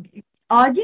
adil 0.49 0.83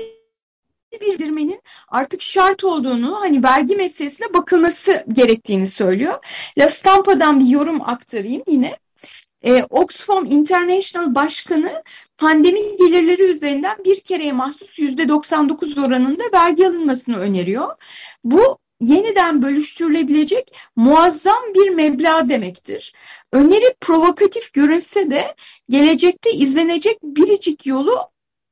bildirmenin 1.01 1.61
artık 1.87 2.21
şart 2.21 2.63
olduğunu 2.63 3.21
hani 3.21 3.43
vergi 3.43 3.75
meselesine 3.75 4.33
bakılması 4.33 5.05
gerektiğini 5.13 5.67
söylüyor. 5.67 6.25
La 6.57 6.69
Stampa'dan 6.69 7.39
bir 7.39 7.45
yorum 7.45 7.81
aktarayım 7.81 8.43
yine. 8.47 8.77
E, 9.41 9.63
Oxfam 9.63 10.25
International 10.25 11.15
Başkanı 11.15 11.83
pandemi 12.21 12.59
gelirleri 12.77 13.23
üzerinden 13.23 13.77
bir 13.85 13.99
kereye 13.99 14.31
mahsus 14.33 14.79
yüzde 14.79 15.09
99 15.09 15.77
oranında 15.77 16.23
vergi 16.33 16.67
alınmasını 16.67 17.17
öneriyor. 17.17 17.75
Bu 18.23 18.57
yeniden 18.81 19.41
bölüştürülebilecek 19.41 20.57
muazzam 20.75 21.43
bir 21.55 21.69
meblağ 21.69 22.29
demektir. 22.29 22.93
Öneri 23.31 23.75
provokatif 23.81 24.53
görünse 24.53 25.11
de 25.11 25.35
gelecekte 25.69 26.31
izlenecek 26.31 27.03
biricik 27.03 27.65
yolu 27.65 27.99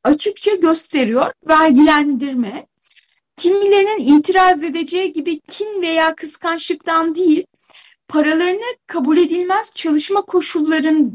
açıkça 0.04 0.56
gösteriyor. 0.56 1.34
Vergilendirme. 1.48 2.68
Kimilerinin 3.36 4.18
itiraz 4.18 4.64
edeceği 4.64 5.12
gibi 5.12 5.40
kin 5.40 5.82
veya 5.82 6.16
kıskançlıktan 6.16 7.16
değil, 7.16 7.46
paralarını 8.08 8.76
kabul 8.88 9.18
edilmez 9.18 9.72
çalışma 9.76 10.22
koşullarına 10.22 11.10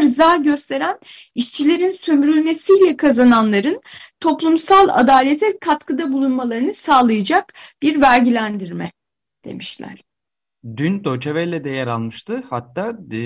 rıza 0.00 0.36
gösteren 0.36 0.98
işçilerin 1.34 1.90
sömürülmesiyle 1.90 2.96
kazananların 2.96 3.80
toplumsal 4.20 4.88
adalete 4.88 5.58
katkıda 5.58 6.12
bulunmalarını 6.12 6.74
sağlayacak 6.74 7.54
bir 7.82 8.00
vergilendirme 8.00 8.92
demişler. 9.44 10.04
Dün 10.76 11.04
Deutsche 11.04 11.30
Welle'de 11.30 11.70
yer 11.70 11.86
almıştı. 11.86 12.42
Hatta 12.50 12.98
e, 13.12 13.16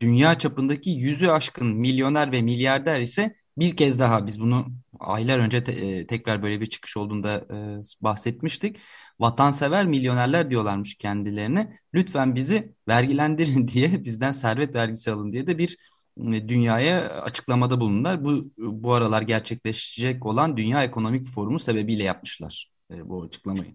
dünya 0.00 0.38
çapındaki 0.38 0.90
yüzü 0.90 1.28
aşkın 1.28 1.66
milyoner 1.66 2.32
ve 2.32 2.42
milyarder 2.42 3.00
ise 3.00 3.36
bir 3.58 3.76
kez 3.76 3.98
daha 3.98 4.26
biz 4.26 4.40
bunu 4.40 4.66
aylar 5.02 5.38
önce 5.38 5.64
te, 5.64 5.72
e, 5.72 6.06
tekrar 6.06 6.42
böyle 6.42 6.60
bir 6.60 6.66
çıkış 6.66 6.96
olduğunda 6.96 7.34
e, 7.34 7.80
bahsetmiştik. 8.00 8.76
Vatansever 9.20 9.86
milyonerler 9.86 10.50
diyorlarmış 10.50 10.94
kendilerine. 10.94 11.78
Lütfen 11.94 12.34
bizi 12.34 12.74
vergilendirin 12.88 13.66
diye 13.74 14.04
bizden 14.04 14.32
servet 14.32 14.74
vergisi 14.74 15.12
alın 15.12 15.32
diye 15.32 15.46
de 15.46 15.58
bir 15.58 15.76
e, 16.18 16.48
dünyaya 16.48 17.08
açıklamada 17.10 17.80
bulundular. 17.80 18.24
Bu 18.24 18.50
bu 18.58 18.92
aralar 18.92 19.22
gerçekleşecek 19.22 20.26
olan 20.26 20.56
Dünya 20.56 20.84
Ekonomik 20.84 21.26
Forumu 21.26 21.58
sebebiyle 21.58 22.02
yapmışlar 22.02 22.70
e, 22.90 23.08
bu 23.08 23.22
açıklamayı. 23.22 23.74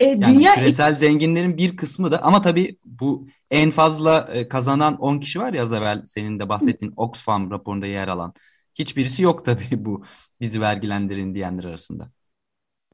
E, 0.00 0.06
yani 0.06 0.26
dünya 0.26 0.54
küresel 0.54 0.96
zenginlerin 0.96 1.56
bir 1.56 1.76
kısmı 1.76 2.12
da 2.12 2.22
ama 2.22 2.42
tabii 2.42 2.78
bu 2.84 3.28
en 3.50 3.70
fazla 3.70 4.28
e, 4.32 4.48
kazanan 4.48 4.96
10 4.96 5.18
kişi 5.18 5.40
var 5.40 5.52
ya 5.52 5.62
az 5.62 5.72
evvel 5.72 6.02
senin 6.06 6.38
de 6.38 6.48
bahsettiğin 6.48 6.92
Oxfam 6.96 7.50
raporunda 7.50 7.86
yer 7.86 8.08
alan. 8.08 8.34
Hiçbirisi 8.78 9.22
yok 9.22 9.44
tabii 9.44 9.64
bu 9.84 10.04
bizi 10.40 10.60
vergilendirin 10.60 11.34
diyenler 11.34 11.64
arasında. 11.64 12.12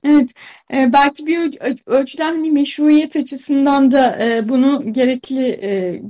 Evet, 0.04 0.30
e, 0.74 0.92
belki 0.92 1.26
bir 1.26 1.58
ölçüden 1.86 2.32
hani 2.32 2.50
meşruiyet 2.50 3.16
açısından 3.16 3.90
da 3.90 4.24
e, 4.24 4.48
bunu 4.48 4.92
gerekli 4.92 5.48
e, 5.48 6.02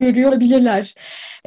görüyor 0.00 0.28
olabilirler. 0.30 0.94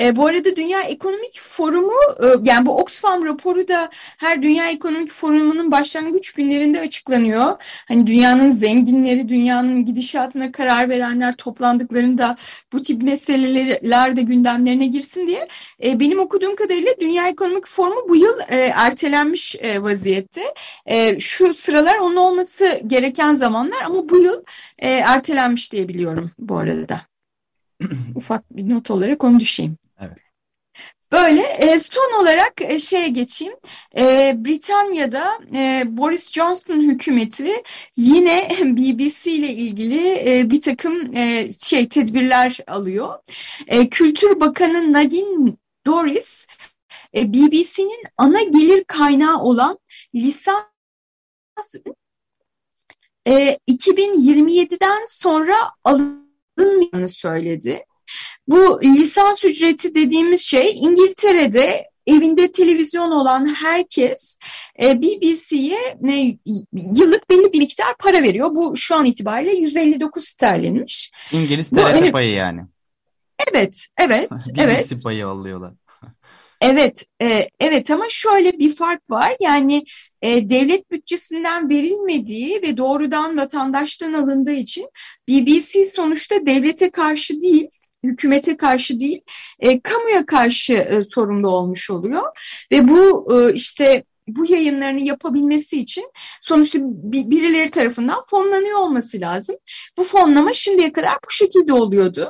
E, 0.01 0.15
bu 0.15 0.27
arada 0.27 0.55
Dünya 0.55 0.81
Ekonomik 0.81 1.39
Forumu 1.39 1.93
e, 2.23 2.27
yani 2.43 2.65
bu 2.65 2.77
Oxfam 2.77 3.25
raporu 3.25 3.67
da 3.67 3.89
her 3.93 4.43
Dünya 4.43 4.69
Ekonomik 4.69 5.11
Forumu'nun 5.11 5.71
başlangıç 5.71 6.31
günlerinde 6.31 6.79
açıklanıyor. 6.79 7.55
Hani 7.87 8.07
dünyanın 8.07 8.49
zenginleri, 8.49 9.29
dünyanın 9.29 9.85
gidişatına 9.85 10.51
karar 10.51 10.89
verenler 10.89 11.35
toplandıklarında 11.35 12.35
bu 12.73 12.81
tip 12.81 13.03
meseleler 13.03 14.15
de 14.15 14.21
gündemlerine 14.21 14.85
girsin 14.85 15.27
diye. 15.27 15.47
E, 15.83 15.99
benim 15.99 16.19
okuduğum 16.19 16.55
kadarıyla 16.55 16.91
Dünya 17.01 17.27
Ekonomik 17.27 17.67
Forumu 17.67 18.09
bu 18.09 18.15
yıl 18.15 18.39
e, 18.49 18.55
ertelenmiş 18.55 19.55
e, 19.59 19.83
vaziyette. 19.83 20.41
E, 20.85 21.19
şu 21.19 21.53
sıralar 21.53 21.97
onun 21.97 22.15
olması 22.15 22.81
gereken 22.87 23.33
zamanlar 23.33 23.81
ama 23.85 24.09
bu 24.09 24.17
yıl 24.17 24.43
e, 24.79 24.89
ertelenmiş 24.89 25.71
diye 25.71 25.89
biliyorum 25.89 26.31
bu 26.39 26.57
arada. 26.57 27.08
Ufak 28.15 28.57
bir 28.57 28.69
not 28.69 28.91
olarak 28.91 29.23
onu 29.23 29.39
düşeyim. 29.39 29.77
Evet. 29.99 30.17
Böyle 31.11 31.41
e, 31.41 31.79
son 31.79 32.21
olarak 32.21 32.61
e, 32.61 32.79
şeye 32.79 33.07
geçeyim. 33.07 33.53
E, 33.97 34.33
Britanya'da 34.37 35.39
e, 35.55 35.83
Boris 35.87 36.31
Johnson 36.31 36.81
hükümeti 36.81 37.63
yine 37.97 38.49
BBC 38.63 39.31
ile 39.31 39.49
ilgili 39.49 40.29
e, 40.29 40.51
bir 40.51 40.61
takım 40.61 41.15
e, 41.15 41.49
şey 41.59 41.89
tedbirler 41.89 42.57
alıyor. 42.67 43.19
E, 43.67 43.89
Kültür 43.89 44.39
Bakanı 44.39 44.93
Nadine 44.93 45.55
Doris 45.85 46.47
e, 47.15 47.33
BBC'nin 47.33 48.03
ana 48.17 48.41
gelir 48.41 48.83
kaynağı 48.83 49.41
olan 49.41 49.79
lisans 50.15 50.63
e, 53.27 53.57
2027'den 53.69 55.05
sonra 55.07 55.55
alın 55.83 56.28
alınmayacağını 56.59 57.09
söyledi. 57.09 57.85
Bu 58.47 58.81
lisans 58.83 59.45
ücreti 59.45 59.95
dediğimiz 59.95 60.41
şey 60.41 60.71
İngiltere'de 60.75 61.89
evinde 62.07 62.51
televizyon 62.51 63.11
olan 63.11 63.55
herkes 63.55 64.37
e, 64.81 65.01
BBC'ye 65.01 65.97
yıllık 66.73 67.29
belli 67.29 67.53
bir 67.53 67.57
miktar 67.57 67.97
para 67.99 68.23
veriyor. 68.23 68.55
Bu 68.55 68.77
şu 68.77 68.95
an 68.95 69.05
itibariyle 69.05 69.51
159 69.51 70.25
sterlinmiş. 70.25 71.11
İngiliz 71.31 71.69
TRT 71.69 72.11
payı 72.11 72.31
yani. 72.31 72.61
Evet, 73.51 73.85
evet, 73.99 74.31
BBC 74.31 74.61
evet. 74.61 75.03
payı 75.03 75.27
alıyorlar. 75.27 75.73
Evet, 76.61 77.05
e, 77.21 77.47
evet 77.59 77.91
ama 77.91 78.05
şöyle 78.09 78.59
bir 78.59 78.75
fark 78.75 79.09
var. 79.09 79.35
Yani 79.41 79.83
e, 80.21 80.49
devlet 80.49 80.91
bütçesinden 80.91 81.69
verilmediği 81.69 82.61
ve 82.61 82.77
doğrudan 82.77 83.37
vatandaştan 83.37 84.13
alındığı 84.13 84.51
için 84.51 84.89
BBC 85.29 85.83
sonuçta 85.83 86.45
devlete 86.45 86.89
karşı 86.89 87.41
değil, 87.41 87.67
hükümete 88.03 88.57
karşı 88.57 88.99
değil, 88.99 89.21
e, 89.59 89.79
kamuya 89.79 90.25
karşı 90.25 90.73
e, 90.73 91.03
sorumlu 91.03 91.49
olmuş 91.49 91.89
oluyor. 91.89 92.23
Ve 92.71 92.87
bu 92.87 93.27
e, 93.33 93.53
işte 93.53 94.03
bu 94.27 94.51
yayınlarını 94.51 95.01
yapabilmesi 95.01 95.79
için 95.79 96.11
sonuçta 96.41 96.79
birileri 97.03 97.71
tarafından 97.71 98.23
fonlanıyor 98.29 98.79
olması 98.79 99.21
lazım. 99.21 99.55
Bu 99.97 100.03
fonlama 100.03 100.53
şimdiye 100.53 100.91
kadar 100.91 101.13
bu 101.27 101.31
şekilde 101.31 101.73
oluyordu. 101.73 102.29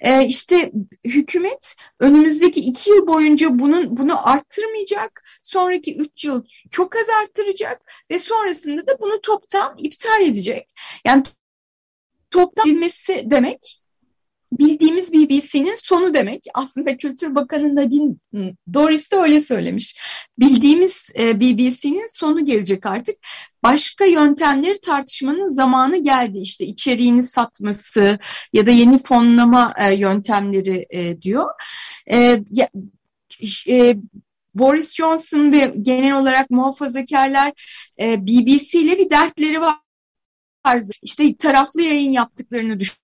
Ee, 0.00 0.26
işte 0.26 0.72
hükümet 1.04 1.76
önümüzdeki 2.00 2.60
iki 2.60 2.90
yıl 2.90 3.06
boyunca 3.06 3.58
bunun 3.58 3.96
bunu 3.96 4.28
arttırmayacak, 4.28 5.24
sonraki 5.42 5.96
üç 5.96 6.24
yıl 6.24 6.44
çok 6.70 6.96
az 6.96 7.08
arttıracak 7.22 7.92
ve 8.10 8.18
sonrasında 8.18 8.86
da 8.86 9.00
bunu 9.00 9.20
toptan 9.20 9.74
iptal 9.78 10.22
edecek. 10.22 10.70
Yani 11.06 11.22
toptan 12.30 12.68
edilmesi 12.68 13.22
demek 13.24 13.81
bildiğimiz 14.58 15.12
BBC'nin 15.12 15.74
sonu 15.84 16.14
demek. 16.14 16.42
Aslında 16.54 16.96
Kültür 16.96 17.34
Bakanı 17.34 17.76
Nadine 17.76 18.14
Doris 18.74 19.12
de 19.12 19.16
öyle 19.16 19.40
söylemiş. 19.40 19.96
Bildiğimiz 20.38 21.10
e, 21.18 21.40
BBC'nin 21.40 22.06
sonu 22.14 22.44
gelecek 22.44 22.86
artık. 22.86 23.14
Başka 23.62 24.04
yöntemleri 24.04 24.80
tartışmanın 24.80 25.46
zamanı 25.46 25.96
geldi. 25.96 26.38
İşte 26.38 26.64
içeriğini 26.64 27.22
satması 27.22 28.18
ya 28.52 28.66
da 28.66 28.70
yeni 28.70 28.98
fonlama 28.98 29.74
e, 29.78 29.94
yöntemleri 29.94 30.86
e, 30.90 31.22
diyor. 31.22 31.50
Boris 34.54 34.94
Johnson 34.94 35.52
ve 35.52 35.74
genel 35.82 36.18
olarak 36.18 36.50
muhafazakarlar 36.50 37.52
BBC 37.98 38.78
ile 38.78 38.98
bir 38.98 39.10
dertleri 39.10 39.60
var. 39.60 39.76
İşte 41.02 41.36
taraflı 41.36 41.82
yayın 41.82 42.12
yaptıklarını 42.12 42.80
düşünüyor 42.80 43.01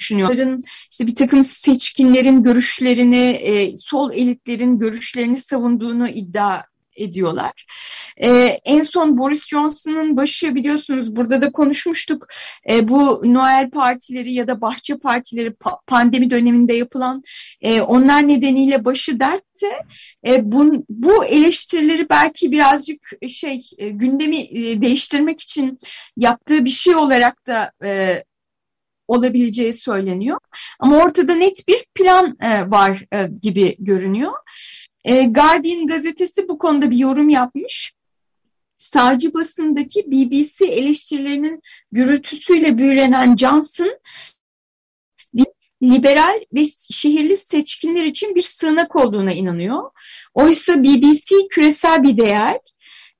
düşünüyorların 0.00 0.62
işte 0.90 1.06
bir 1.06 1.14
takım 1.14 1.42
seçkinlerin 1.42 2.42
görüşlerini, 2.42 3.26
e, 3.26 3.76
sol 3.76 4.12
elitlerin 4.12 4.78
görüşlerini 4.78 5.36
savunduğunu 5.36 6.08
iddia 6.08 6.62
ediyorlar. 6.96 7.66
Ee, 8.22 8.58
en 8.64 8.82
son 8.82 9.18
Boris 9.18 9.46
Johnson'ın 9.46 10.16
başı 10.16 10.54
biliyorsunuz 10.54 11.16
burada 11.16 11.42
da 11.42 11.52
konuşmuştuk. 11.52 12.26
Ee, 12.70 12.88
bu 12.88 13.22
Noel 13.24 13.70
partileri 13.70 14.32
ya 14.32 14.48
da 14.48 14.60
bahçe 14.60 14.98
partileri 14.98 15.54
pa 15.54 15.78
pandemi 15.86 16.30
döneminde 16.30 16.74
yapılan 16.74 17.22
e, 17.60 17.80
onlar 17.80 18.28
nedeniyle 18.28 18.84
başı 18.84 19.20
dertte. 19.20 19.66
E, 20.26 20.52
bu, 20.52 20.84
bu 20.88 21.24
eleştirileri 21.24 22.08
belki 22.08 22.52
birazcık 22.52 23.10
şey 23.28 23.60
e, 23.78 23.88
gündemi 23.88 24.36
e, 24.36 24.82
değiştirmek 24.82 25.40
için 25.40 25.78
yaptığı 26.16 26.64
bir 26.64 26.70
şey 26.70 26.96
olarak 26.96 27.46
da 27.46 27.72
e, 27.84 28.22
olabileceği 29.08 29.74
söyleniyor. 29.74 30.38
Ama 30.80 30.96
ortada 30.96 31.34
net 31.34 31.68
bir 31.68 31.84
plan 31.94 32.36
e, 32.40 32.70
var 32.70 33.04
e, 33.12 33.28
gibi 33.42 33.76
görünüyor. 33.78 34.32
E, 35.04 35.24
Guardian 35.24 35.86
gazetesi 35.86 36.48
bu 36.48 36.58
konuda 36.58 36.90
bir 36.90 36.98
yorum 36.98 37.28
yapmış. 37.28 37.92
Sağcı 38.78 39.34
basındaki 39.34 40.10
BBC 40.10 40.64
eleştirilerinin 40.64 41.60
gürültüsüyle 41.92 42.78
büyülenen 42.78 43.36
Johnson, 43.36 43.98
liberal 45.82 46.40
ve 46.54 46.64
şehirli 46.90 47.36
seçkinler 47.36 48.04
için 48.04 48.34
bir 48.34 48.42
sığınak 48.42 48.96
olduğuna 48.96 49.32
inanıyor. 49.32 49.90
Oysa 50.34 50.84
BBC 50.84 51.34
küresel 51.50 52.02
bir 52.02 52.16
değer 52.16 52.58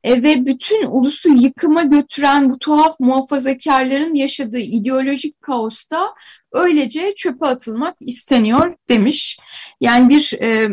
e, 0.05 0.23
ve 0.23 0.47
bütün 0.47 0.87
ulusu 0.87 1.29
yıkıma 1.29 1.83
götüren 1.83 2.51
bu 2.51 2.59
tuhaf 2.59 3.01
muhafazakarların 3.01 4.14
yaşadığı 4.14 4.59
ideolojik 4.59 5.43
kaosta 5.43 6.14
öylece 6.53 7.14
çöpe 7.14 7.47
atılmak 7.47 7.97
isteniyor 8.01 8.77
demiş. 8.88 9.38
Yani 9.81 10.09
bir 10.09 10.33
e, 10.43 10.69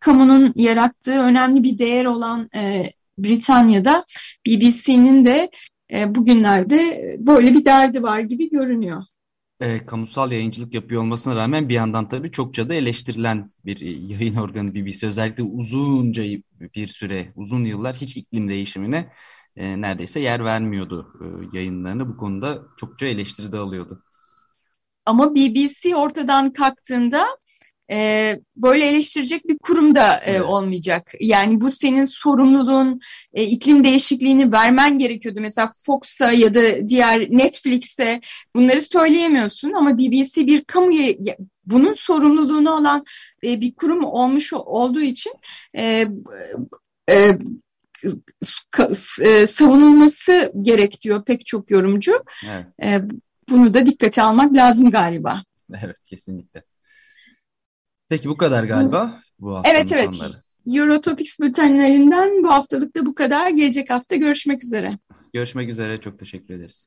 kamunun 0.00 0.52
yarattığı 0.56 1.20
önemli 1.20 1.62
bir 1.62 1.78
değer 1.78 2.04
olan 2.04 2.50
e, 2.56 2.92
Britanya'da 3.18 4.04
BBC'nin 4.46 5.24
de 5.24 5.50
e, 5.92 6.14
bugünlerde 6.14 7.14
böyle 7.18 7.54
bir 7.54 7.64
derdi 7.64 8.02
var 8.02 8.20
gibi 8.20 8.50
görünüyor. 8.50 9.02
E, 9.60 9.86
kamusal 9.86 10.32
yayıncılık 10.32 10.74
yapıyor 10.74 11.02
olmasına 11.02 11.36
rağmen 11.36 11.68
bir 11.68 11.74
yandan 11.74 12.08
tabii 12.08 12.30
çokça 12.30 12.68
da 12.68 12.74
eleştirilen 12.74 13.50
bir 13.64 13.80
yayın 13.80 14.36
organı 14.36 14.74
BBC. 14.74 15.06
Özellikle 15.06 15.42
uzunca 15.42 16.22
bir 16.74 16.86
süre, 16.86 17.32
uzun 17.36 17.64
yıllar 17.64 17.96
hiç 17.96 18.16
iklim 18.16 18.48
değişimine 18.48 19.12
e, 19.56 19.80
neredeyse 19.80 20.20
yer 20.20 20.44
vermiyordu 20.44 21.12
e, 21.20 21.56
yayınlarını. 21.56 22.08
Bu 22.08 22.16
konuda 22.16 22.62
çokça 22.76 23.06
eleştiri 23.06 23.52
de 23.52 23.56
alıyordu. 23.56 24.04
Ama 25.06 25.34
BBC 25.34 25.96
ortadan 25.96 26.52
kalktığında 26.52 27.26
e, 27.90 28.40
böyle 28.56 28.86
eleştirecek 28.86 29.48
bir 29.48 29.58
kurum 29.58 29.94
da 29.94 30.16
e, 30.16 30.30
evet. 30.30 30.42
olmayacak. 30.42 31.12
Yani 31.20 31.60
bu 31.60 31.70
senin 31.70 32.04
sorumluluğun 32.04 33.00
e, 33.34 33.42
iklim 33.42 33.84
değişikliğini 33.84 34.52
vermen 34.52 34.98
gerekiyordu. 34.98 35.40
Mesela 35.40 35.70
Fox'a 35.76 36.32
ya 36.32 36.54
da 36.54 36.88
diğer 36.88 37.30
Netflix'e 37.30 38.20
bunları 38.54 38.80
söyleyemiyorsun 38.80 39.72
ama 39.72 39.98
BBC 39.98 40.46
bir 40.46 40.64
kamuya 40.64 41.14
bunun 41.66 41.92
sorumluluğunu 41.92 42.74
alan 42.74 43.04
e, 43.44 43.60
bir 43.60 43.74
kurum 43.74 44.04
olmuş 44.04 44.52
olduğu 44.52 45.00
için 45.00 45.32
e, 45.78 46.06
e, 47.10 47.38
e, 49.22 49.46
savunulması 49.46 50.52
gerek 50.62 51.00
diyor 51.00 51.24
pek 51.24 51.46
çok 51.46 51.70
yorumcu. 51.70 52.24
Evet. 52.50 52.66
E, 52.82 53.00
bunu 53.48 53.74
da 53.74 53.86
dikkate 53.86 54.22
almak 54.22 54.56
lazım 54.56 54.90
galiba. 54.90 55.42
Evet 55.82 55.98
kesinlikle. 56.08 56.62
Peki 58.10 58.28
bu 58.28 58.36
kadar 58.36 58.64
galiba 58.64 59.20
bu 59.38 59.56
haftanın 59.56 59.74
Evet 59.74 59.92
evet. 59.92 60.10
Konuları. 60.10 60.32
Eurotopics 60.66 61.40
bültenlerinden 61.40 62.42
bu 62.42 62.48
haftalık 62.48 62.96
da 62.96 63.06
bu 63.06 63.14
kadar. 63.14 63.48
Gelecek 63.48 63.90
hafta 63.90 64.16
görüşmek 64.16 64.64
üzere. 64.64 64.98
Görüşmek 65.32 65.68
üzere. 65.68 66.00
Çok 66.00 66.18
teşekkür 66.18 66.54
ederiz. 66.54 66.86